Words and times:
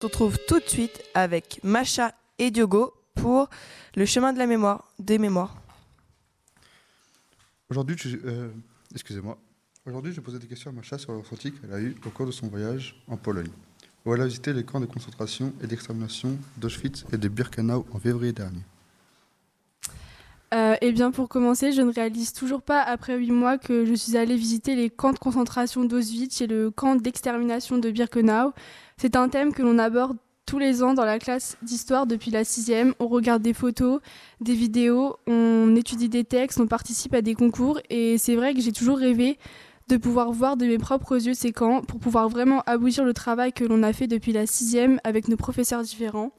On 0.00 0.06
se 0.06 0.06
retrouve 0.06 0.38
tout 0.46 0.60
de 0.60 0.68
suite 0.68 1.02
avec 1.12 1.58
Macha 1.64 2.14
et 2.38 2.52
Diogo 2.52 2.94
pour 3.16 3.50
le 3.96 4.06
chemin 4.06 4.32
de 4.32 4.38
la 4.38 4.46
mémoire, 4.46 4.92
des 5.00 5.18
mémoires. 5.18 5.60
Aujourd'hui, 7.68 7.96
euh, 8.24 8.48
excusez-moi. 8.94 9.36
Aujourd'hui, 9.84 10.12
je 10.12 10.20
posais 10.20 10.38
des 10.38 10.46
questions 10.46 10.70
à 10.70 10.72
Macha 10.72 10.98
sur 10.98 11.12
le 11.14 11.50
qu'elle 11.50 11.72
a 11.72 11.80
eu 11.80 11.96
au 12.06 12.10
cours 12.10 12.26
de 12.26 12.30
son 12.30 12.46
voyage 12.46 13.02
en 13.08 13.16
Pologne, 13.16 13.50
où 14.04 14.14
elle 14.14 14.20
a 14.20 14.26
visité 14.26 14.52
les 14.52 14.62
camps 14.62 14.78
de 14.78 14.86
concentration 14.86 15.52
et 15.64 15.66
d'extermination 15.66 16.38
d'Auschwitz 16.58 17.04
et 17.12 17.16
de 17.16 17.26
Birkenau 17.26 17.84
en 17.90 17.98
février 17.98 18.32
dernier. 18.32 18.62
Euh, 20.54 20.76
eh 20.80 20.92
bien, 20.92 21.10
pour 21.10 21.28
commencer, 21.28 21.72
je 21.72 21.82
ne 21.82 21.92
réalise 21.92 22.32
toujours 22.32 22.62
pas, 22.62 22.80
après 22.80 23.16
huit 23.16 23.32
mois, 23.32 23.58
que 23.58 23.84
je 23.84 23.94
suis 23.94 24.16
allée 24.16 24.36
visiter 24.36 24.74
les 24.76 24.88
camps 24.88 25.12
de 25.12 25.18
concentration 25.18 25.84
d'Auschwitz 25.84 26.40
et 26.40 26.46
le 26.46 26.70
camp 26.70 26.96
d'extermination 26.96 27.76
de 27.76 27.90
Birkenau. 27.90 28.52
C'est 28.96 29.16
un 29.16 29.28
thème 29.28 29.52
que 29.52 29.62
l'on 29.62 29.78
aborde 29.78 30.16
tous 30.46 30.58
les 30.58 30.82
ans 30.82 30.94
dans 30.94 31.04
la 31.04 31.18
classe 31.18 31.58
d'histoire 31.60 32.06
depuis 32.06 32.30
la 32.30 32.44
sixième. 32.44 32.94
On 32.98 33.08
regarde 33.08 33.42
des 33.42 33.52
photos, 33.52 34.00
des 34.40 34.54
vidéos, 34.54 35.16
on 35.26 35.76
étudie 35.76 36.08
des 36.08 36.24
textes, 36.24 36.58
on 36.58 36.66
participe 36.66 37.12
à 37.12 37.20
des 37.20 37.34
concours. 37.34 37.80
Et 37.90 38.16
c'est 38.16 38.34
vrai 38.34 38.54
que 38.54 38.62
j'ai 38.62 38.72
toujours 38.72 38.96
rêvé 38.96 39.38
de 39.88 39.98
pouvoir 39.98 40.32
voir 40.32 40.56
de 40.56 40.64
mes 40.66 40.78
propres 40.78 41.26
yeux 41.26 41.34
ces 41.34 41.52
camps 41.52 41.82
pour 41.82 42.00
pouvoir 42.00 42.30
vraiment 42.30 42.62
aboutir 42.66 43.04
le 43.04 43.12
travail 43.12 43.52
que 43.52 43.64
l'on 43.64 43.82
a 43.82 43.92
fait 43.92 44.06
depuis 44.06 44.32
la 44.32 44.46
sixième 44.46 44.98
avec 45.04 45.28
nos 45.28 45.36
professeurs 45.36 45.82
différents. 45.82 46.32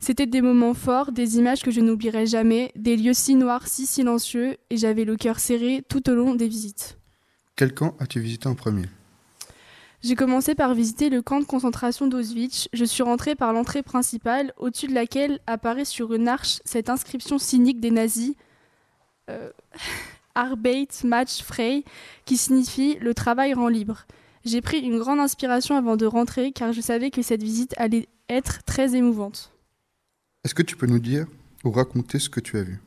C'était 0.00 0.26
des 0.26 0.40
moments 0.40 0.74
forts, 0.74 1.10
des 1.10 1.38
images 1.38 1.62
que 1.62 1.70
je 1.70 1.80
n'oublierai 1.80 2.26
jamais, 2.26 2.70
des 2.76 2.96
lieux 2.96 3.14
si 3.14 3.34
noirs, 3.34 3.66
si 3.66 3.84
silencieux, 3.84 4.56
et 4.70 4.76
j'avais 4.76 5.04
le 5.04 5.16
cœur 5.16 5.40
serré 5.40 5.82
tout 5.88 6.08
au 6.08 6.14
long 6.14 6.34
des 6.34 6.46
visites. 6.46 6.98
Quel 7.56 7.74
camp 7.74 7.96
as-tu 7.98 8.20
visité 8.20 8.48
en 8.48 8.54
premier? 8.54 8.84
J'ai 10.00 10.14
commencé 10.14 10.54
par 10.54 10.74
visiter 10.74 11.10
le 11.10 11.22
camp 11.22 11.40
de 11.40 11.44
concentration 11.44 12.06
d'Auschwitz. 12.06 12.68
Je 12.72 12.84
suis 12.84 13.02
rentrée 13.02 13.34
par 13.34 13.52
l'entrée 13.52 13.82
principale, 13.82 14.52
au-dessus 14.56 14.86
de 14.86 14.94
laquelle 14.94 15.40
apparaît 15.48 15.84
sur 15.84 16.14
une 16.14 16.28
arche 16.28 16.60
cette 16.64 16.88
inscription 16.88 17.38
cynique 17.38 17.80
des 17.80 17.90
nazis 17.90 18.34
euh, 19.28 19.50
Arbeit 20.36 20.86
Match 21.02 21.42
frei, 21.42 21.82
qui 22.24 22.36
signifie 22.36 22.96
le 23.00 23.12
travail 23.12 23.54
rend 23.54 23.66
libre. 23.66 24.06
J'ai 24.44 24.60
pris 24.60 24.78
une 24.78 24.98
grande 24.98 25.18
inspiration 25.18 25.76
avant 25.76 25.96
de 25.96 26.06
rentrer 26.06 26.52
car 26.52 26.72
je 26.72 26.80
savais 26.80 27.10
que 27.10 27.22
cette 27.22 27.42
visite 27.42 27.74
allait 27.76 28.08
être 28.28 28.62
très 28.62 28.94
émouvante. 28.94 29.52
Est-ce 30.44 30.54
que 30.54 30.62
tu 30.62 30.76
peux 30.76 30.86
nous 30.86 30.98
dire 30.98 31.26
ou 31.64 31.70
raconter 31.70 32.18
ce 32.18 32.28
que 32.28 32.40
tu 32.40 32.56
as 32.58 32.62
vu? 32.62 32.80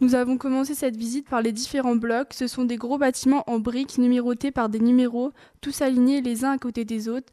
Nous 0.00 0.14
avons 0.14 0.36
commencé 0.36 0.74
cette 0.74 0.96
visite 0.96 1.28
par 1.28 1.40
les 1.40 1.52
différents 1.52 1.96
blocs. 1.96 2.32
Ce 2.34 2.46
sont 2.46 2.64
des 2.64 2.76
gros 2.76 2.98
bâtiments 2.98 3.44
en 3.48 3.58
briques 3.58 3.96
numérotés 3.98 4.50
par 4.50 4.68
des 4.68 4.80
numéros, 4.80 5.32
tous 5.60 5.82
alignés 5.82 6.20
les 6.20 6.44
uns 6.44 6.50
à 6.50 6.58
côté 6.58 6.84
des 6.84 7.08
autres. 7.08 7.32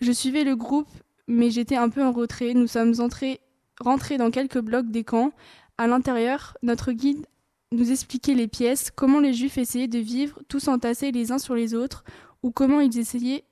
Je 0.00 0.10
suivais 0.10 0.44
le 0.44 0.56
groupe, 0.56 0.88
mais 1.26 1.50
j'étais 1.50 1.76
un 1.76 1.88
peu 1.88 2.02
en 2.02 2.12
retrait. 2.12 2.54
Nous 2.54 2.66
sommes 2.66 2.94
entrés, 3.00 3.40
rentrés 3.80 4.16
dans 4.16 4.30
quelques 4.30 4.60
blocs 4.60 4.90
des 4.90 5.04
camps. 5.04 5.32
À 5.76 5.86
l'intérieur, 5.86 6.56
notre 6.62 6.92
guide 6.92 7.26
nous 7.70 7.90
expliquait 7.92 8.34
les 8.34 8.48
pièces, 8.48 8.90
comment 8.90 9.20
les 9.20 9.34
juifs 9.34 9.58
essayaient 9.58 9.88
de 9.88 9.98
vivre, 9.98 10.40
tous 10.48 10.68
entassés 10.68 11.12
les 11.12 11.30
uns 11.32 11.38
sur 11.38 11.54
les 11.54 11.74
autres, 11.74 12.02
ou 12.42 12.50
comment 12.50 12.80
ils 12.80 12.98
essayaient 12.98 13.44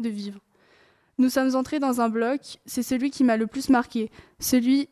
de 0.00 0.08
vivre. 0.08 0.40
Nous 1.18 1.30
sommes 1.30 1.56
entrés 1.56 1.80
dans 1.80 2.00
un 2.00 2.08
bloc, 2.08 2.58
c'est 2.64 2.82
celui 2.82 3.10
qui 3.10 3.24
m'a 3.24 3.36
le 3.36 3.46
plus 3.46 3.68
marqué, 3.68 4.10
celui 4.38 4.88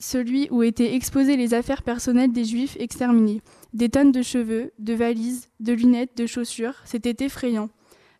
celui 0.00 0.48
où 0.50 0.62
étaient 0.62 0.94
exposées 0.94 1.36
les 1.36 1.54
affaires 1.54 1.82
personnelles 1.82 2.32
des 2.32 2.44
juifs 2.44 2.76
exterminés. 2.78 3.40
Des 3.72 3.88
tonnes 3.88 4.12
de 4.12 4.22
cheveux, 4.22 4.72
de 4.78 4.92
valises, 4.92 5.48
de 5.60 5.72
lunettes, 5.72 6.16
de 6.16 6.26
chaussures, 6.26 6.74
c'était 6.84 7.24
effrayant. 7.24 7.70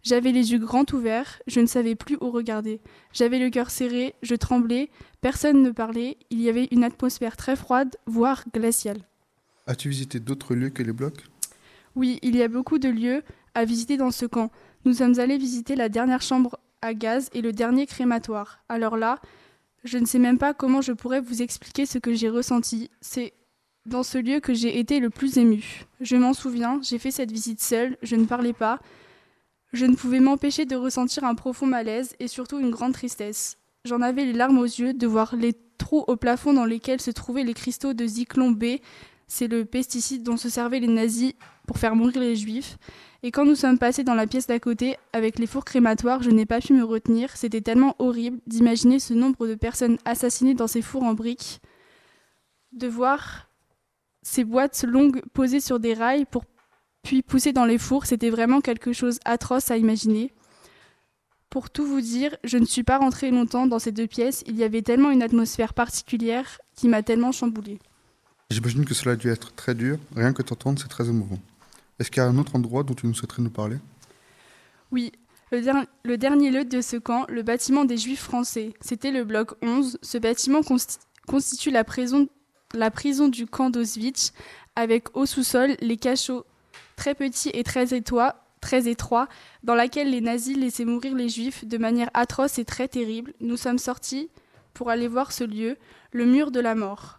J'avais 0.02 0.32
les 0.32 0.52
yeux 0.52 0.58
grands 0.58 0.84
ouverts, 0.92 1.40
je 1.46 1.60
ne 1.60 1.66
savais 1.66 1.94
plus 1.94 2.16
où 2.20 2.30
regarder. 2.30 2.80
J'avais 3.12 3.38
le 3.38 3.50
cœur 3.50 3.70
serré, 3.70 4.14
je 4.22 4.34
tremblais, 4.34 4.90
personne 5.20 5.62
ne 5.62 5.70
parlait, 5.70 6.18
il 6.30 6.40
y 6.40 6.48
avait 6.48 6.68
une 6.70 6.84
atmosphère 6.84 7.36
très 7.36 7.56
froide, 7.56 7.96
voire 8.06 8.44
glaciale. 8.52 9.02
As-tu 9.66 9.88
visité 9.88 10.20
d'autres 10.20 10.54
lieux 10.54 10.70
que 10.70 10.82
les 10.82 10.92
blocs? 10.92 11.24
Oui, 11.96 12.18
il 12.22 12.36
y 12.36 12.42
a 12.42 12.48
beaucoup 12.48 12.78
de 12.78 12.88
lieux 12.88 13.22
à 13.54 13.64
visiter 13.64 13.96
dans 13.96 14.10
ce 14.10 14.26
camp. 14.26 14.50
Nous 14.84 14.94
sommes 14.94 15.18
allés 15.18 15.38
visiter 15.38 15.74
la 15.76 15.88
dernière 15.88 16.22
chambre 16.22 16.58
à 16.84 16.94
gaz 16.94 17.30
et 17.32 17.40
le 17.40 17.52
dernier 17.52 17.86
crématoire. 17.86 18.60
Alors 18.68 18.96
là, 18.96 19.18
je 19.84 19.98
ne 19.98 20.04
sais 20.04 20.18
même 20.18 20.38
pas 20.38 20.52
comment 20.52 20.82
je 20.82 20.92
pourrais 20.92 21.20
vous 21.20 21.42
expliquer 21.42 21.86
ce 21.86 21.98
que 21.98 22.14
j'ai 22.14 22.28
ressenti. 22.28 22.90
C'est 23.00 23.32
dans 23.86 24.02
ce 24.02 24.18
lieu 24.18 24.40
que 24.40 24.54
j'ai 24.54 24.78
été 24.78 25.00
le 25.00 25.10
plus 25.10 25.38
ému. 25.38 25.84
Je 26.00 26.16
m'en 26.16 26.34
souviens, 26.34 26.80
j'ai 26.82 26.98
fait 26.98 27.10
cette 27.10 27.32
visite 27.32 27.62
seule, 27.62 27.96
je 28.02 28.16
ne 28.16 28.26
parlais 28.26 28.52
pas. 28.52 28.80
Je 29.72 29.86
ne 29.86 29.96
pouvais 29.96 30.20
m'empêcher 30.20 30.66
de 30.66 30.76
ressentir 30.76 31.24
un 31.24 31.34
profond 31.34 31.66
malaise 31.66 32.14
et 32.20 32.28
surtout 32.28 32.60
une 32.60 32.70
grande 32.70 32.92
tristesse. 32.92 33.58
J'en 33.84 34.00
avais 34.00 34.24
les 34.24 34.32
larmes 34.32 34.58
aux 34.58 34.64
yeux 34.64 34.94
de 34.94 35.06
voir 35.06 35.34
les 35.36 35.54
trous 35.78 36.04
au 36.06 36.16
plafond 36.16 36.52
dans 36.52 36.64
lesquels 36.64 37.00
se 37.00 37.10
trouvaient 37.10 37.44
les 37.44 37.54
cristaux 37.54 37.94
de 37.94 38.06
Zyklon 38.06 38.52
B, 38.52 38.64
c'est 39.26 39.48
le 39.48 39.64
pesticide 39.64 40.22
dont 40.22 40.36
se 40.36 40.48
servaient 40.48 40.80
les 40.80 40.88
nazis 40.88 41.32
pour 41.66 41.78
faire 41.78 41.96
mourir 41.96 42.20
les 42.20 42.36
juifs, 42.36 42.76
et 43.22 43.30
quand 43.30 43.46
nous 43.46 43.54
sommes 43.54 43.78
passés 43.78 44.04
dans 44.04 44.14
la 44.14 44.26
pièce 44.26 44.46
d'à 44.46 44.60
côté, 44.60 44.98
avec 45.14 45.38
les 45.38 45.46
fours 45.46 45.64
crématoires, 45.64 46.22
je 46.22 46.30
n'ai 46.30 46.44
pas 46.44 46.60
pu 46.60 46.74
me 46.74 46.84
retenir. 46.84 47.34
C'était 47.36 47.62
tellement 47.62 47.96
horrible 47.98 48.38
d'imaginer 48.46 48.98
ce 48.98 49.14
nombre 49.14 49.46
de 49.46 49.54
personnes 49.54 49.96
assassinées 50.04 50.52
dans 50.52 50.66
ces 50.66 50.82
fours 50.82 51.04
en 51.04 51.14
briques, 51.14 51.62
de 52.72 52.86
voir 52.86 53.48
ces 54.20 54.44
boîtes 54.44 54.84
longues 54.86 55.22
posées 55.32 55.60
sur 55.60 55.80
des 55.80 55.94
rails 55.94 56.26
pour 56.26 56.44
puis 57.02 57.22
pousser 57.22 57.52
dans 57.52 57.64
les 57.64 57.78
fours, 57.78 58.06
c'était 58.06 58.30
vraiment 58.30 58.60
quelque 58.60 58.92
chose 58.92 59.20
atroce 59.24 59.70
à 59.70 59.76
imaginer. 59.76 60.32
Pour 61.48 61.70
tout 61.70 61.86
vous 61.86 62.00
dire, 62.00 62.36
je 62.44 62.58
ne 62.58 62.64
suis 62.64 62.82
pas 62.82 62.98
rentrée 62.98 63.30
longtemps 63.30 63.66
dans 63.66 63.78
ces 63.78 63.92
deux 63.92 64.06
pièces, 64.06 64.42
il 64.46 64.56
y 64.56 64.64
avait 64.64 64.82
tellement 64.82 65.10
une 65.10 65.22
atmosphère 65.22 65.72
particulière 65.72 66.58
qui 66.74 66.88
m'a 66.88 67.02
tellement 67.02 67.30
chamboulée. 67.30 67.78
J'imagine 68.54 68.84
que 68.84 68.94
cela 68.94 69.14
a 69.14 69.16
dû 69.16 69.30
être 69.30 69.52
très 69.56 69.74
dur, 69.74 69.98
rien 70.14 70.32
que 70.32 70.40
t'entendre, 70.40 70.78
c'est 70.80 70.86
très 70.86 71.08
émouvant. 71.08 71.40
Est-ce 71.98 72.08
qu'il 72.08 72.22
y 72.22 72.24
a 72.24 72.28
un 72.28 72.38
autre 72.38 72.54
endroit 72.54 72.84
dont 72.84 72.94
tu 72.94 73.04
nous 73.08 73.12
souhaiterais 73.12 73.42
nous 73.42 73.50
parler? 73.50 73.78
Oui, 74.92 75.10
le, 75.50 76.16
dernier 76.16 76.52
lieu 76.52 76.64
de 76.64 76.80
ce 76.80 76.96
camp, 76.96 77.26
le 77.28 77.42
bâtiment 77.42 77.84
des 77.84 77.96
Juifs 77.96 78.22
français. 78.22 78.72
C'était 78.80 79.10
le 79.10 79.24
bloc 79.24 79.54
11. 79.60 79.98
Ce 80.02 80.18
bâtiment 80.18 80.60
constitue 81.26 81.72
la 81.72 81.82
prison, 81.82 82.28
du 83.28 83.46
camp 83.48 83.70
d'Auschwitz, 83.70 84.32
avec 84.76 85.16
au 85.16 85.26
sous-sol 85.26 85.74
les 85.80 85.96
cachots 85.96 86.46
très 86.94 87.16
petits 87.16 87.50
et 87.54 87.64
très 87.64 87.92
étroits, 87.92 88.36
très 88.60 88.86
étroits, 88.86 89.28
dans 89.64 89.74
laquelle 89.74 90.12
les 90.12 90.20
nazis 90.20 90.56
laissaient 90.56 90.84
mourir 90.84 91.16
les 91.16 91.28
Juifs 91.28 91.64
de 91.64 91.76
manière 91.76 92.10
atroce 92.14 92.60
et 92.60 92.64
très 92.64 92.86
terrible. 92.86 93.32
Nous 93.40 93.56
sommes 93.56 93.78
sortis 93.78 94.30
pour 94.74 94.90
aller 94.90 95.08
voir 95.08 95.32
ce 95.32 95.42
lieu, 95.42 95.76
le 96.12 96.24
mur 96.24 96.52
de 96.52 96.60
la 96.60 96.76
mort. 96.76 97.18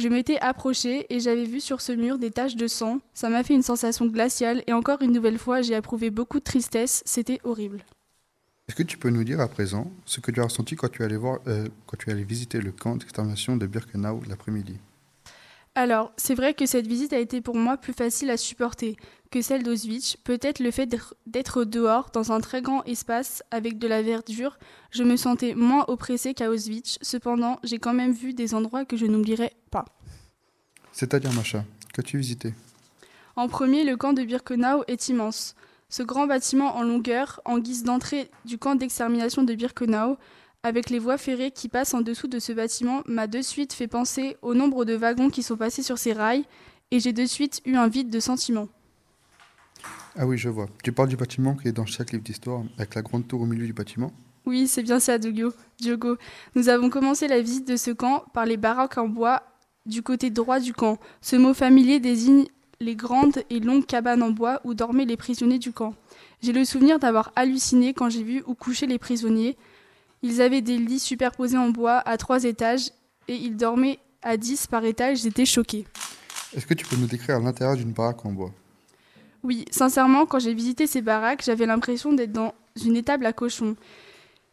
Je 0.00 0.08
m'étais 0.08 0.38
approchée 0.40 1.04
et 1.10 1.20
j'avais 1.20 1.44
vu 1.44 1.60
sur 1.60 1.82
ce 1.82 1.92
mur 1.92 2.18
des 2.18 2.30
taches 2.30 2.56
de 2.56 2.66
sang. 2.68 3.00
Ça 3.12 3.28
m'a 3.28 3.42
fait 3.42 3.52
une 3.52 3.62
sensation 3.62 4.06
glaciale 4.06 4.62
et 4.66 4.72
encore 4.72 5.02
une 5.02 5.12
nouvelle 5.12 5.36
fois, 5.36 5.60
j'ai 5.60 5.74
approuvé 5.74 6.08
beaucoup 6.08 6.38
de 6.38 6.44
tristesse. 6.44 7.02
C'était 7.04 7.38
horrible. 7.44 7.84
Est-ce 8.66 8.76
que 8.76 8.82
tu 8.82 8.96
peux 8.96 9.10
nous 9.10 9.24
dire 9.24 9.40
à 9.40 9.48
présent 9.48 9.92
ce 10.06 10.20
que 10.20 10.30
tu 10.30 10.40
as 10.40 10.44
ressenti 10.44 10.74
quand 10.74 10.90
tu 10.90 11.04
allais, 11.04 11.18
voir, 11.18 11.40
euh, 11.48 11.68
quand 11.84 11.98
tu 11.98 12.10
allais 12.10 12.24
visiter 12.24 12.62
le 12.62 12.72
camp 12.72 12.96
d'extermination 12.96 13.58
de 13.58 13.66
Birkenau 13.66 14.22
l'après-midi? 14.26 14.78
Alors, 15.80 16.12
c'est 16.18 16.34
vrai 16.34 16.52
que 16.52 16.66
cette 16.66 16.86
visite 16.86 17.14
a 17.14 17.18
été 17.18 17.40
pour 17.40 17.56
moi 17.56 17.78
plus 17.78 17.94
facile 17.94 18.28
à 18.28 18.36
supporter 18.36 18.98
que 19.30 19.40
celle 19.40 19.62
d'Auschwitz. 19.62 20.16
Peut-être 20.16 20.58
le 20.58 20.70
fait 20.70 20.86
d'être 21.26 21.64
dehors, 21.64 22.10
dans 22.12 22.32
un 22.32 22.40
très 22.40 22.60
grand 22.60 22.84
espace, 22.84 23.42
avec 23.50 23.78
de 23.78 23.88
la 23.88 24.02
verdure, 24.02 24.58
je 24.90 25.04
me 25.04 25.16
sentais 25.16 25.54
moins 25.54 25.86
oppressée 25.88 26.34
qu'à 26.34 26.50
Auschwitz. 26.50 26.98
Cependant, 27.00 27.58
j'ai 27.64 27.78
quand 27.78 27.94
même 27.94 28.12
vu 28.12 28.34
des 28.34 28.54
endroits 28.54 28.84
que 28.84 28.98
je 28.98 29.06
n'oublierai 29.06 29.54
pas. 29.70 29.86
C'est-à-dire, 30.92 31.32
Macha, 31.32 31.64
qu'as-tu 31.94 32.18
visité? 32.18 32.52
En 33.34 33.48
premier, 33.48 33.82
le 33.84 33.96
camp 33.96 34.12
de 34.12 34.22
Birkenau 34.22 34.84
est 34.86 35.08
immense. 35.08 35.54
Ce 35.88 36.02
grand 36.02 36.26
bâtiment 36.26 36.76
en 36.76 36.82
longueur, 36.82 37.40
en 37.46 37.58
guise 37.58 37.84
d'entrée 37.84 38.30
du 38.44 38.58
camp 38.58 38.74
d'extermination 38.74 39.44
de 39.44 39.54
Birkenau, 39.54 40.18
avec 40.62 40.90
les 40.90 40.98
voies 40.98 41.18
ferrées 41.18 41.50
qui 41.50 41.68
passent 41.68 41.94
en 41.94 42.02
dessous 42.02 42.28
de 42.28 42.38
ce 42.38 42.52
bâtiment, 42.52 43.02
m'a 43.06 43.26
de 43.26 43.40
suite 43.40 43.72
fait 43.72 43.86
penser 43.86 44.36
au 44.42 44.54
nombre 44.54 44.84
de 44.84 44.94
wagons 44.94 45.30
qui 45.30 45.42
sont 45.42 45.56
passés 45.56 45.82
sur 45.82 45.98
ces 45.98 46.12
rails, 46.12 46.44
et 46.90 47.00
j'ai 47.00 47.12
de 47.12 47.24
suite 47.24 47.62
eu 47.64 47.76
un 47.76 47.88
vide 47.88 48.10
de 48.10 48.20
sentiments. 48.20 48.68
Ah 50.16 50.26
oui, 50.26 50.36
je 50.36 50.48
vois. 50.48 50.66
Tu 50.82 50.92
parles 50.92 51.08
du 51.08 51.16
bâtiment 51.16 51.54
qui 51.54 51.68
est 51.68 51.72
dans 51.72 51.86
chaque 51.86 52.12
livre 52.12 52.24
d'histoire, 52.24 52.62
avec 52.76 52.94
la 52.94 53.02
grande 53.02 53.26
tour 53.26 53.40
au 53.40 53.46
milieu 53.46 53.64
du 53.64 53.72
bâtiment? 53.72 54.12
Oui, 54.44 54.66
c'est 54.66 54.82
bien 54.82 55.00
ça, 55.00 55.18
Diogo. 55.18 56.16
Nous 56.54 56.68
avons 56.68 56.90
commencé 56.90 57.28
la 57.28 57.40
visite 57.40 57.68
de 57.68 57.76
ce 57.76 57.90
camp 57.90 58.24
par 58.34 58.44
les 58.44 58.56
baraques 58.56 58.98
en 58.98 59.08
bois 59.08 59.42
du 59.86 60.02
côté 60.02 60.30
droit 60.30 60.60
du 60.60 60.74
camp. 60.74 60.98
Ce 61.20 61.36
mot 61.36 61.54
familier 61.54 62.00
désigne 62.00 62.46
les 62.80 62.96
grandes 62.96 63.42
et 63.50 63.60
longues 63.60 63.86
cabanes 63.86 64.22
en 64.22 64.30
bois 64.30 64.60
où 64.64 64.74
dormaient 64.74 65.04
les 65.04 65.16
prisonniers 65.16 65.58
du 65.58 65.72
camp. 65.72 65.94
J'ai 66.42 66.52
le 66.52 66.64
souvenir 66.64 66.98
d'avoir 66.98 67.32
halluciné 67.36 67.94
quand 67.94 68.10
j'ai 68.10 68.22
vu 68.22 68.42
où 68.46 68.54
couchaient 68.54 68.86
les 68.86 68.98
prisonniers, 68.98 69.56
ils 70.22 70.40
avaient 70.40 70.60
des 70.60 70.78
lits 70.78 70.98
superposés 70.98 71.58
en 71.58 71.70
bois 71.70 71.98
à 71.98 72.16
trois 72.16 72.44
étages 72.44 72.90
et 73.28 73.36
ils 73.36 73.56
dormaient 73.56 73.98
à 74.22 74.36
dix 74.36 74.66
par 74.66 74.84
étage. 74.84 75.22
J'étais 75.22 75.46
choquée. 75.46 75.86
Est-ce 76.54 76.66
que 76.66 76.74
tu 76.74 76.86
peux 76.86 76.96
nous 76.96 77.06
décrire 77.06 77.40
l'intérieur 77.40 77.76
d'une 77.76 77.92
baraque 77.92 78.24
en 78.24 78.32
bois? 78.32 78.52
Oui, 79.42 79.64
sincèrement, 79.70 80.26
quand 80.26 80.38
j'ai 80.38 80.52
visité 80.52 80.86
ces 80.86 81.00
baraques, 81.00 81.42
j'avais 81.44 81.66
l'impression 81.66 82.12
d'être 82.12 82.32
dans 82.32 82.52
une 82.84 82.96
étable 82.96 83.24
à 83.24 83.32
cochons. 83.32 83.76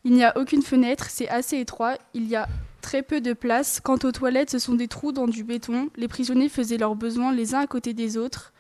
Il 0.06 0.14
n'y 0.14 0.24
a 0.24 0.38
aucune 0.38 0.62
fenêtre, 0.62 1.08
c'est 1.10 1.28
assez 1.28 1.58
étroit, 1.58 1.98
il 2.14 2.28
y 2.28 2.36
a 2.36 2.48
très 2.82 3.04
peu 3.04 3.20
de 3.20 3.34
place. 3.34 3.82
Quant 3.82 3.98
aux 4.04 4.12
toilettes, 4.14 4.52
ce 4.52 4.60
sont 4.60 4.76
des 4.76 4.88
trous 4.88 5.12
dans 5.12 5.28
du 5.28 5.44
béton. 5.44 5.90
Les 5.98 6.08
prisonniers 6.08 6.48
faisaient 6.48 6.78
leurs 6.78 6.96
besoins 6.96 7.34
les 7.34 7.54
uns 7.54 7.60
à 7.60 7.68
côté 7.68 7.94
des 7.94 8.16
autres 8.16 8.54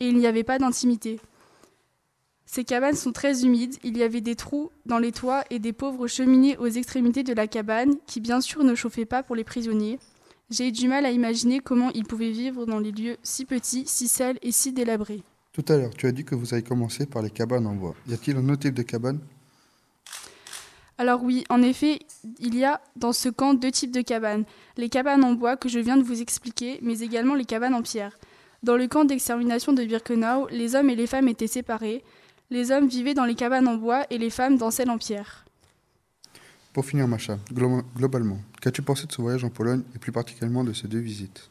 et 0.00 0.08
il 0.08 0.18
n'y 0.18 0.26
avait 0.26 0.44
pas 0.44 0.58
d'intimité. 0.58 1.18
Ces 2.52 2.64
cabanes 2.64 2.96
sont 2.96 3.12
très 3.12 3.44
humides, 3.44 3.76
il 3.84 3.96
y 3.96 4.02
avait 4.02 4.20
des 4.20 4.34
trous 4.34 4.72
dans 4.84 4.98
les 4.98 5.12
toits 5.12 5.44
et 5.50 5.60
des 5.60 5.72
pauvres 5.72 6.08
cheminées 6.08 6.56
aux 6.56 6.66
extrémités 6.66 7.22
de 7.22 7.32
la 7.32 7.46
cabane 7.46 7.94
qui 8.06 8.18
bien 8.18 8.40
sûr 8.40 8.64
ne 8.64 8.74
chauffaient 8.74 9.04
pas 9.04 9.22
pour 9.22 9.36
les 9.36 9.44
prisonniers. 9.44 10.00
J'ai 10.50 10.66
eu 10.66 10.72
du 10.72 10.88
mal 10.88 11.06
à 11.06 11.12
imaginer 11.12 11.60
comment 11.60 11.92
ils 11.92 12.04
pouvaient 12.04 12.32
vivre 12.32 12.66
dans 12.66 12.80
les 12.80 12.90
lieux 12.90 13.18
si 13.22 13.44
petits, 13.44 13.84
si 13.86 14.08
sales 14.08 14.36
et 14.42 14.50
si 14.50 14.72
délabrés. 14.72 15.22
Tout 15.52 15.64
à 15.68 15.76
l'heure, 15.76 15.94
tu 15.94 16.08
as 16.08 16.10
dit 16.10 16.24
que 16.24 16.34
vous 16.34 16.52
avez 16.52 16.64
commencé 16.64 17.06
par 17.06 17.22
les 17.22 17.30
cabanes 17.30 17.68
en 17.68 17.76
bois. 17.76 17.94
Y 18.08 18.14
a-t-il 18.14 18.36
un 18.36 18.48
autre 18.48 18.62
type 18.62 18.74
de 18.74 18.82
cabane? 18.82 19.20
Alors 20.98 21.22
oui, 21.22 21.44
en 21.50 21.62
effet, 21.62 22.00
il 22.40 22.56
y 22.56 22.64
a 22.64 22.80
dans 22.96 23.12
ce 23.12 23.28
camp 23.28 23.54
deux 23.54 23.70
types 23.70 23.92
de 23.92 24.02
cabanes. 24.02 24.44
Les 24.76 24.88
cabanes 24.88 25.22
en 25.22 25.34
bois 25.34 25.56
que 25.56 25.68
je 25.68 25.78
viens 25.78 25.96
de 25.96 26.02
vous 26.02 26.20
expliquer, 26.20 26.80
mais 26.82 26.98
également 26.98 27.36
les 27.36 27.44
cabanes 27.44 27.74
en 27.74 27.82
pierre. 27.82 28.18
Dans 28.64 28.76
le 28.76 28.88
camp 28.88 29.04
d'extermination 29.04 29.72
de 29.72 29.84
Birkenau, 29.84 30.48
les 30.50 30.74
hommes 30.74 30.90
et 30.90 30.96
les 30.96 31.06
femmes 31.06 31.28
étaient 31.28 31.46
séparés. 31.46 32.02
Les 32.52 32.72
hommes 32.72 32.88
vivaient 32.88 33.14
dans 33.14 33.24
les 33.24 33.36
cabanes 33.36 33.68
en 33.68 33.76
bois 33.76 34.04
et 34.10 34.18
les 34.18 34.30
femmes 34.30 34.56
dans 34.56 34.72
celles 34.72 34.90
en 34.90 34.98
pierre. 34.98 35.44
Pour 36.72 36.84
finir, 36.84 37.06
Macha, 37.06 37.38
glo- 37.52 37.82
globalement, 37.96 38.38
qu'as-tu 38.60 38.82
pensé 38.82 39.06
de 39.06 39.12
ce 39.12 39.22
voyage 39.22 39.44
en 39.44 39.50
Pologne 39.50 39.82
et 39.94 39.98
plus 39.98 40.12
particulièrement 40.12 40.64
de 40.64 40.72
ces 40.72 40.88
deux 40.88 40.98
visites? 40.98 41.50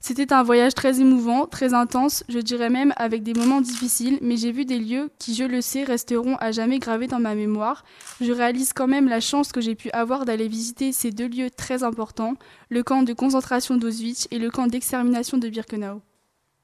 C'était 0.00 0.32
un 0.32 0.44
voyage 0.44 0.74
très 0.74 1.00
émouvant, 1.00 1.46
très 1.46 1.74
intense, 1.74 2.22
je 2.28 2.38
dirais 2.38 2.70
même 2.70 2.92
avec 2.96 3.24
des 3.24 3.34
moments 3.34 3.60
difficiles, 3.60 4.20
mais 4.22 4.36
j'ai 4.36 4.52
vu 4.52 4.64
des 4.64 4.78
lieux 4.78 5.10
qui, 5.18 5.34
je 5.34 5.42
le 5.42 5.60
sais, 5.60 5.82
resteront 5.82 6.36
à 6.36 6.52
jamais 6.52 6.78
gravés 6.78 7.08
dans 7.08 7.18
ma 7.18 7.34
mémoire. 7.34 7.84
Je 8.20 8.30
réalise 8.30 8.72
quand 8.72 8.86
même 8.86 9.08
la 9.08 9.18
chance 9.18 9.50
que 9.50 9.60
j'ai 9.60 9.74
pu 9.74 9.90
avoir 9.90 10.24
d'aller 10.24 10.46
visiter 10.46 10.92
ces 10.92 11.10
deux 11.10 11.26
lieux 11.28 11.50
très 11.50 11.82
importants, 11.82 12.34
le 12.70 12.84
camp 12.84 13.02
de 13.02 13.12
concentration 13.12 13.76
d'Auschwitz 13.76 14.28
et 14.30 14.38
le 14.38 14.50
camp 14.52 14.68
d'extermination 14.68 15.36
de 15.38 15.48
Birkenau. 15.48 16.00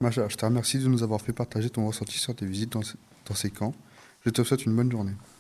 Macha, 0.01 0.29
je 0.29 0.37
te 0.37 0.45
remercie 0.45 0.79
de 0.79 0.87
nous 0.87 1.03
avoir 1.03 1.21
fait 1.21 1.33
partager 1.33 1.71
ton 1.71 1.89
ressenti 1.89 2.19
sur 2.19 2.37
tes 2.37 2.47
visites 2.47 2.71
dans 2.73 2.83
dans 3.27 3.35
ces 3.35 3.51
camps. 3.51 3.75
Je 4.25 4.31
te 4.31 4.43
souhaite 4.43 4.65
une 4.65 4.75
bonne 4.75 4.91
journée. 4.91 5.15